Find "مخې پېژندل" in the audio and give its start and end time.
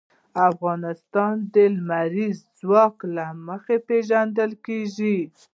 3.47-4.51